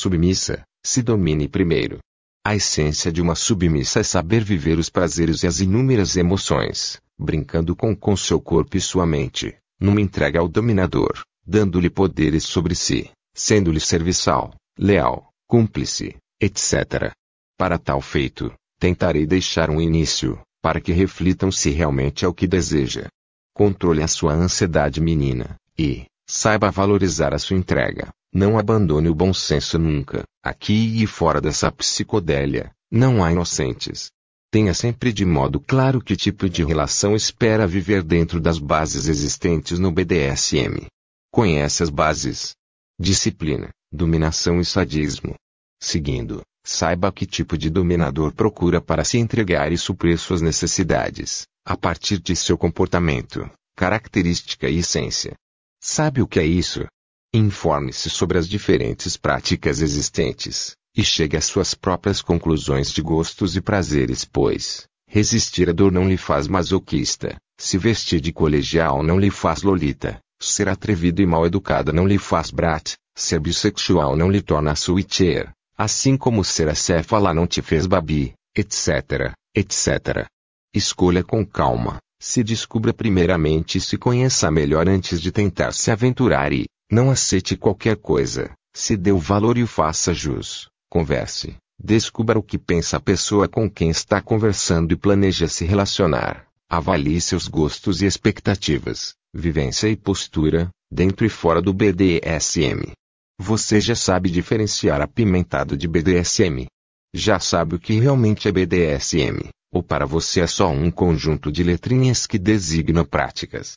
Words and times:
submissa, 0.00 0.64
se 0.82 1.02
domine 1.02 1.46
primeiro. 1.46 1.98
A 2.42 2.56
essência 2.56 3.12
de 3.12 3.20
uma 3.20 3.34
submissa 3.34 4.00
é 4.00 4.02
saber 4.02 4.42
viver 4.42 4.78
os 4.78 4.88
prazeres 4.88 5.42
e 5.42 5.46
as 5.46 5.60
inúmeras 5.60 6.16
emoções, 6.16 6.98
brincando 7.18 7.76
com, 7.76 7.94
com 7.94 8.16
seu 8.16 8.40
corpo 8.40 8.78
e 8.78 8.80
sua 8.80 9.06
mente, 9.06 9.54
numa 9.78 10.00
entrega 10.00 10.40
ao 10.40 10.48
dominador, 10.48 11.20
dando-lhe 11.46 11.90
poderes 11.90 12.44
sobre 12.44 12.74
si, 12.74 13.10
sendo-lhe 13.34 13.78
serviçal, 13.78 14.54
leal, 14.78 15.28
cúmplice, 15.46 16.16
etc. 16.40 17.12
Para 17.58 17.78
tal 17.78 18.00
feito, 18.00 18.50
tentarei 18.78 19.26
deixar 19.26 19.68
um 19.68 19.82
início, 19.82 20.40
para 20.62 20.80
que 20.80 20.92
reflitam 20.92 21.52
se 21.52 21.68
realmente 21.68 22.24
é 22.24 22.28
o 22.28 22.32
que 22.32 22.46
deseja. 22.46 23.06
Controle 23.54 24.02
a 24.02 24.08
sua 24.08 24.32
ansiedade 24.32 24.98
menina, 24.98 25.56
e, 25.78 26.06
saiba 26.26 26.70
valorizar 26.70 27.34
a 27.34 27.38
sua 27.38 27.58
entrega. 27.58 28.08
Não 28.32 28.58
abandone 28.58 29.08
o 29.08 29.14
bom 29.14 29.34
senso 29.34 29.78
nunca. 29.78 30.22
Aqui 30.42 31.02
e 31.02 31.06
fora 31.06 31.40
dessa 31.40 31.70
psicodélia, 31.72 32.72
não 32.90 33.22
há 33.22 33.32
inocentes. 33.32 34.10
Tenha 34.52 34.74
sempre 34.74 35.12
de 35.12 35.24
modo 35.24 35.60
claro 35.60 36.00
que 36.00 36.16
tipo 36.16 36.48
de 36.48 36.64
relação 36.64 37.14
espera 37.14 37.66
viver 37.66 38.02
dentro 38.02 38.40
das 38.40 38.58
bases 38.58 39.06
existentes 39.06 39.78
no 39.78 39.92
BDSM. 39.92 40.86
Conhece 41.32 41.82
as 41.82 41.90
bases. 41.90 42.54
Disciplina, 42.98 43.70
dominação 43.92 44.60
e 44.60 44.64
sadismo. 44.64 45.34
Seguindo, 45.80 46.42
saiba 46.64 47.12
que 47.12 47.26
tipo 47.26 47.56
de 47.56 47.70
dominador 47.70 48.32
procura 48.32 48.80
para 48.80 49.04
se 49.04 49.18
entregar 49.18 49.72
e 49.72 49.78
suprir 49.78 50.18
suas 50.18 50.42
necessidades, 50.42 51.46
a 51.64 51.76
partir 51.76 52.18
de 52.18 52.36
seu 52.36 52.58
comportamento, 52.58 53.48
característica 53.76 54.68
e 54.68 54.78
essência. 54.78 55.34
Sabe 55.80 56.20
o 56.20 56.26
que 56.26 56.38
é 56.38 56.44
isso? 56.44 56.86
Informe-se 57.32 58.10
sobre 58.10 58.38
as 58.38 58.48
diferentes 58.48 59.16
práticas 59.16 59.80
existentes, 59.80 60.74
e 60.96 61.04
chegue 61.04 61.36
às 61.36 61.44
suas 61.44 61.74
próprias 61.74 62.20
conclusões 62.20 62.90
de 62.90 63.00
gostos 63.00 63.54
e 63.54 63.60
prazeres, 63.60 64.24
pois, 64.24 64.88
resistir 65.06 65.70
à 65.70 65.72
dor 65.72 65.92
não 65.92 66.08
lhe 66.08 66.16
faz 66.16 66.48
masoquista, 66.48 67.36
se 67.56 67.78
vestir 67.78 68.20
de 68.20 68.32
colegial 68.32 69.04
não 69.04 69.16
lhe 69.16 69.30
faz 69.30 69.62
lolita, 69.62 70.18
ser 70.40 70.68
atrevido 70.68 71.22
e 71.22 71.26
mal 71.26 71.46
educada 71.46 71.92
não 71.92 72.04
lhe 72.04 72.18
faz 72.18 72.50
brat, 72.50 72.94
ser 73.14 73.38
bissexual 73.38 74.16
não 74.16 74.28
lhe 74.28 74.42
torna 74.42 74.74
switcher, 74.74 75.52
assim 75.78 76.16
como 76.16 76.44
ser 76.44 76.68
acéfala 76.68 77.32
não 77.32 77.46
te 77.46 77.62
fez 77.62 77.86
babi, 77.86 78.34
etc., 78.56 79.32
etc. 79.54 80.26
Escolha 80.74 81.22
com 81.22 81.46
calma, 81.46 81.98
se 82.20 82.42
descubra 82.42 82.92
primeiramente 82.92 83.78
e 83.78 83.80
se 83.80 83.96
conheça 83.96 84.50
melhor 84.50 84.88
antes 84.88 85.20
de 85.20 85.30
tentar 85.30 85.72
se 85.72 85.92
aventurar 85.92 86.52
e, 86.52 86.66
não 86.90 87.10
aceite 87.10 87.56
qualquer 87.56 87.96
coisa. 87.96 88.50
Se 88.74 88.96
dê 88.96 89.12
o 89.12 89.18
valor 89.18 89.56
e 89.56 89.62
o 89.62 89.66
faça 89.66 90.12
jus. 90.12 90.68
Converse. 90.90 91.56
Descubra 91.82 92.38
o 92.38 92.42
que 92.42 92.58
pensa 92.58 92.96
a 92.96 93.00
pessoa 93.00 93.48
com 93.48 93.70
quem 93.70 93.90
está 93.90 94.20
conversando 94.20 94.92
e 94.92 94.96
planeja 94.96 95.48
se 95.48 95.64
relacionar. 95.64 96.46
Avalie 96.68 97.20
seus 97.20 97.48
gostos 97.48 98.02
e 98.02 98.06
expectativas, 98.06 99.14
vivência 99.32 99.88
e 99.88 99.96
postura, 99.96 100.68
dentro 100.92 101.24
e 101.24 101.28
fora 101.28 101.62
do 101.62 101.72
BDSM. 101.72 102.92
Você 103.38 103.80
já 103.80 103.94
sabe 103.94 104.30
diferenciar 104.30 105.00
apimentado 105.00 105.76
de 105.76 105.88
BDSM. 105.88 106.66
Já 107.14 107.40
sabe 107.40 107.74
o 107.74 107.78
que 107.78 107.98
realmente 107.98 108.46
é 108.46 108.52
BDSM, 108.52 109.48
ou 109.72 109.82
para 109.82 110.04
você 110.06 110.42
é 110.42 110.46
só 110.46 110.68
um 110.70 110.90
conjunto 110.90 111.50
de 111.50 111.62
letrinhas 111.62 112.26
que 112.26 112.38
designam 112.38 113.04
práticas. 113.04 113.72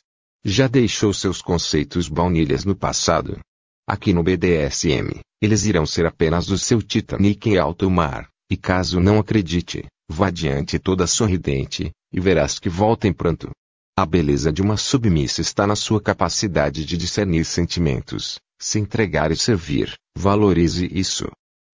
Já 0.46 0.68
deixou 0.68 1.14
seus 1.14 1.40
conceitos 1.40 2.06
baunilhas 2.06 2.66
no 2.66 2.76
passado? 2.76 3.40
Aqui 3.88 4.12
no 4.12 4.22
BDSM, 4.22 5.20
eles 5.40 5.64
irão 5.64 5.86
ser 5.86 6.04
apenas 6.04 6.50
o 6.50 6.58
seu 6.58 6.82
Titanic 6.82 7.48
em 7.48 7.56
alto 7.56 7.90
mar, 7.90 8.28
e 8.50 8.56
caso 8.56 9.00
não 9.00 9.18
acredite, 9.18 9.86
vá 10.06 10.26
adiante 10.26 10.78
toda 10.78 11.06
sorridente, 11.06 11.90
e 12.12 12.20
verás 12.20 12.58
que 12.58 12.68
volta 12.68 13.08
em 13.08 13.12
pranto. 13.12 13.50
A 13.96 14.04
beleza 14.04 14.52
de 14.52 14.60
uma 14.60 14.76
submissa 14.76 15.40
está 15.40 15.66
na 15.66 15.76
sua 15.76 15.98
capacidade 15.98 16.84
de 16.84 16.98
discernir 16.98 17.46
sentimentos, 17.46 18.38
se 18.60 18.78
entregar 18.78 19.32
e 19.32 19.36
servir. 19.36 19.94
Valorize 20.14 20.86
isso. 20.92 21.26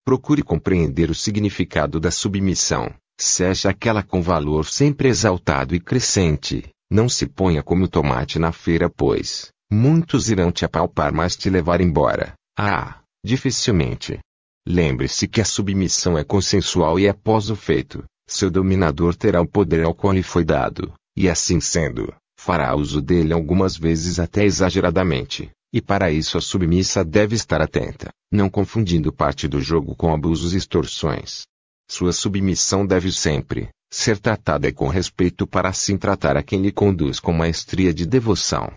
Procure 0.05 0.43
compreender 0.43 1.09
o 1.09 1.15
significado 1.15 1.99
da 1.99 2.09
submissão, 2.09 2.93
seja 3.19 3.69
aquela 3.69 4.01
com 4.01 4.21
valor 4.21 4.65
sempre 4.65 5.09
exaltado 5.09 5.75
e 5.75 5.79
crescente, 5.79 6.69
não 6.91 7.07
se 7.07 7.25
ponha 7.25 7.63
como 7.63 7.87
tomate 7.87 8.37
na 8.37 8.51
feira, 8.51 8.89
pois 8.89 9.49
muitos 9.71 10.29
irão 10.29 10.51
te 10.51 10.65
apalpar, 10.65 11.13
mas 11.13 11.37
te 11.37 11.49
levar 11.49 11.79
embora. 11.79 12.33
Ah, 12.59 12.99
dificilmente. 13.23 14.19
Lembre-se 14.67 15.25
que 15.29 15.39
a 15.39 15.45
submissão 15.45 16.17
é 16.17 16.23
consensual 16.25 16.99
e 16.99 17.07
após 17.07 17.49
o 17.49 17.55
feito, 17.55 18.03
seu 18.27 18.51
dominador 18.51 19.15
terá 19.15 19.41
o 19.41 19.47
poder 19.47 19.85
ao 19.85 19.95
qual 19.95 20.13
lhe 20.13 20.21
foi 20.21 20.43
dado, 20.43 20.93
e 21.15 21.29
assim 21.29 21.61
sendo, 21.61 22.13
fará 22.37 22.75
uso 22.75 23.01
dele 23.01 23.31
algumas 23.31 23.77
vezes 23.77 24.19
até 24.19 24.43
exageradamente. 24.43 25.49
E 25.73 25.81
para 25.81 26.11
isso 26.11 26.37
a 26.37 26.41
submissa 26.41 27.05
deve 27.05 27.33
estar 27.33 27.61
atenta, 27.61 28.09
não 28.29 28.49
confundindo 28.49 29.13
parte 29.13 29.47
do 29.47 29.61
jogo 29.61 29.95
com 29.95 30.13
abusos 30.13 30.53
e 30.53 30.57
extorsões. 30.57 31.43
Sua 31.89 32.11
submissão 32.11 32.85
deve 32.85 33.09
sempre, 33.11 33.69
ser 33.91 34.17
tratada 34.17 34.71
com 34.71 34.87
respeito 34.87 35.45
para 35.45 35.69
assim 35.69 35.97
tratar 35.97 36.37
a 36.37 36.41
quem 36.41 36.61
lhe 36.61 36.71
conduz 36.71 37.19
com 37.19 37.33
maestria 37.33 37.93
de 37.93 38.05
devoção. 38.05 38.71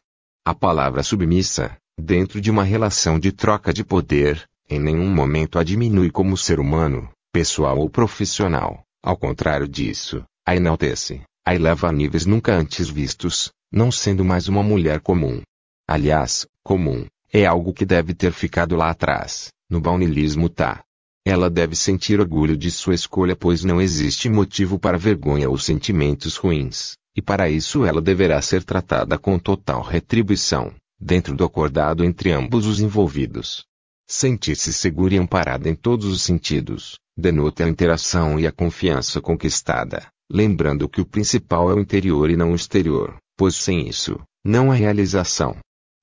A 0.44 0.52
palavra 0.52 1.02
submissa, 1.02 1.76
dentro 1.98 2.40
de 2.40 2.50
uma 2.50 2.64
relação 2.64 3.18
de 3.18 3.30
troca 3.30 3.72
de 3.72 3.84
poder, 3.84 4.44
em 4.68 4.80
nenhum 4.80 5.08
momento 5.08 5.58
a 5.58 5.62
diminui 5.62 6.10
como 6.10 6.36
ser 6.36 6.58
humano, 6.58 7.08
pessoal 7.32 7.78
ou 7.78 7.88
profissional, 7.88 8.82
ao 9.02 9.16
contrário 9.16 9.68
disso, 9.68 10.24
a 10.44 10.56
enaltece, 10.56 11.22
a 11.46 11.54
eleva 11.54 11.88
a 11.88 11.92
níveis 11.92 12.26
nunca 12.26 12.54
antes 12.54 12.88
vistos, 12.88 13.52
não 13.70 13.92
sendo 13.92 14.24
mais 14.24 14.48
uma 14.48 14.62
mulher 14.62 15.00
comum. 15.00 15.40
Aliás, 15.86 16.46
comum, 16.62 17.06
é 17.32 17.46
algo 17.46 17.72
que 17.72 17.84
deve 17.84 18.14
ter 18.14 18.32
ficado 18.32 18.74
lá 18.74 18.90
atrás, 18.90 19.52
no 19.70 19.80
baunilismo 19.80 20.48
tá, 20.48 20.82
ela 21.24 21.48
deve 21.48 21.74
sentir 21.74 22.20
orgulho 22.20 22.56
de 22.56 22.70
sua 22.70 22.94
escolha, 22.94 23.34
pois 23.34 23.64
não 23.64 23.80
existe 23.80 24.28
motivo 24.28 24.78
para 24.78 24.98
vergonha 24.98 25.48
ou 25.48 25.56
sentimentos 25.56 26.36
ruins, 26.36 26.96
e 27.16 27.22
para 27.22 27.48
isso 27.48 27.84
ela 27.84 28.02
deverá 28.02 28.42
ser 28.42 28.62
tratada 28.62 29.18
com 29.18 29.38
total 29.38 29.80
retribuição, 29.82 30.74
dentro 31.00 31.34
do 31.34 31.42
acordado 31.42 32.04
entre 32.04 32.30
ambos 32.30 32.66
os 32.66 32.78
envolvidos. 32.78 33.64
Sentir-se 34.06 34.70
segura 34.70 35.14
e 35.14 35.18
amparada 35.18 35.66
em 35.66 35.74
todos 35.74 36.06
os 36.06 36.20
sentidos, 36.20 36.98
denota 37.16 37.64
a 37.64 37.68
interação 37.68 38.38
e 38.38 38.46
a 38.46 38.52
confiança 38.52 39.18
conquistada, 39.18 40.06
lembrando 40.30 40.86
que 40.90 41.00
o 41.00 41.06
principal 41.06 41.70
é 41.70 41.74
o 41.74 41.80
interior 41.80 42.28
e 42.28 42.36
não 42.36 42.52
o 42.52 42.54
exterior, 42.54 43.16
pois 43.34 43.54
sem 43.54 43.88
isso, 43.88 44.20
não 44.44 44.70
há 44.70 44.74
realização. 44.74 45.56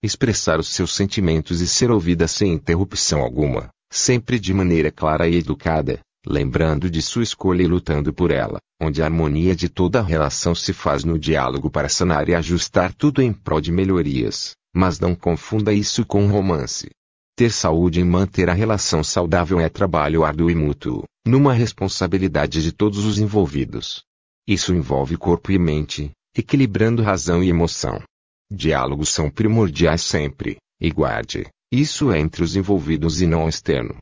Expressar 0.04 0.60
os 0.60 0.70
seus 0.70 0.96
sentimentos 0.96 1.62
e 1.62 1.68
ser 1.68 1.92
ouvida 1.92 2.28
sem 2.28 2.54
interrupção 2.54 3.22
alguma, 3.22 3.70
sempre 3.92 4.40
de 4.40 4.54
maneira 4.54 4.90
clara 4.90 5.28
e 5.28 5.36
educada, 5.36 6.00
lembrando 6.26 6.90
de 6.90 7.02
sua 7.02 7.24
escolha 7.24 7.62
e 7.62 7.68
lutando 7.68 8.14
por 8.14 8.32
ela, 8.32 8.60
onde 8.82 9.02
a 9.02 9.06
harmonia 9.06 9.54
de 9.54 9.68
toda 9.68 10.00
a 10.00 10.04
relação 10.04 10.56
se 10.56 10.72
faz 10.72 11.04
no 11.04 11.20
diálogo 11.20 11.70
para 11.70 11.90
sanar 11.90 12.30
e 12.30 12.34
ajustar 12.34 12.94
tudo 12.94 13.22
em 13.22 13.34
prol 13.34 13.60
de 13.60 13.72
melhorias, 13.72 14.56
mas 14.74 15.00
não 15.00 15.14
confunda 15.14 15.74
isso 15.74 16.06
com 16.06 16.26
romance. 16.28 16.90
Ter 17.36 17.52
saúde 17.52 18.00
e 18.00 18.04
manter 18.04 18.50
a 18.50 18.54
relação 18.54 19.04
saudável 19.04 19.60
é 19.60 19.68
trabalho 19.68 20.24
árduo 20.24 20.50
e 20.50 20.56
mútuo, 20.56 21.04
numa 21.28 21.54
responsabilidade 21.54 22.64
de 22.64 22.72
todos 22.72 23.06
os 23.06 23.20
envolvidos. 23.20 24.04
Isso 24.48 24.74
envolve 24.74 25.18
corpo 25.18 25.52
e 25.52 25.60
mente, 25.60 26.12
equilibrando 26.36 27.02
razão 27.02 27.44
e 27.44 27.50
emoção. 27.50 28.02
Diálogos 28.50 29.10
são 29.10 29.30
primordiais 29.30 30.02
sempre, 30.02 30.58
e 30.80 30.92
guarde, 30.92 31.48
isso 31.72 32.12
é 32.12 32.20
entre 32.20 32.44
os 32.44 32.56
envolvidos 32.56 33.22
e 33.22 33.28
não 33.28 33.48
externo. 33.48 33.98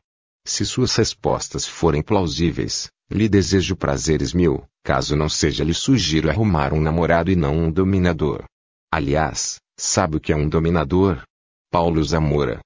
Se 0.46 0.66
suas 0.66 0.96
respostas 0.96 1.66
forem 1.66 2.02
plausíveis, 2.02 2.88
lhe 3.10 3.28
desejo 3.28 3.76
prazeres 3.76 4.32
mil, 4.32 4.64
caso 4.82 5.14
não 5.14 5.28
seja 5.28 5.62
lhe 5.62 5.74
sugiro 5.74 6.28
arrumar 6.28 6.72
um 6.72 6.80
namorado 6.80 7.30
e 7.30 7.36
não 7.36 7.56
um 7.56 7.70
dominador. 7.70 8.44
Aliás, 8.92 9.60
sabe 9.78 10.16
o 10.16 10.20
que 10.20 10.32
é 10.32 10.36
um 10.36 10.48
dominador? 10.48 11.22
Paulo 11.70 12.02
Zamora 12.02 12.60